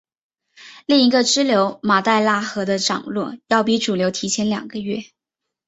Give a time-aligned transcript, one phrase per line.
[0.87, 5.03] 另一个支流马代腊河的涨落要比主流提前两个月。